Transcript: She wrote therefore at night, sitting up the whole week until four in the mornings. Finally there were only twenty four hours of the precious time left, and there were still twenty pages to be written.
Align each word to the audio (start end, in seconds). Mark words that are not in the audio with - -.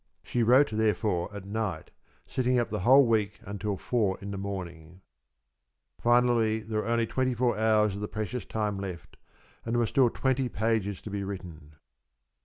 She 0.23 0.41
wrote 0.41 0.71
therefore 0.71 1.29
at 1.31 1.45
night, 1.45 1.91
sitting 2.25 2.57
up 2.57 2.69
the 2.69 2.79
whole 2.79 3.05
week 3.05 3.39
until 3.43 3.77
four 3.77 4.17
in 4.19 4.31
the 4.31 4.37
mornings. 4.39 5.01
Finally 5.99 6.61
there 6.61 6.81
were 6.81 6.87
only 6.87 7.05
twenty 7.05 7.35
four 7.35 7.55
hours 7.55 7.93
of 7.93 8.01
the 8.01 8.07
precious 8.07 8.43
time 8.43 8.79
left, 8.79 9.15
and 9.63 9.75
there 9.75 9.79
were 9.79 9.85
still 9.85 10.09
twenty 10.09 10.49
pages 10.49 11.03
to 11.03 11.11
be 11.11 11.23
written. 11.23 11.75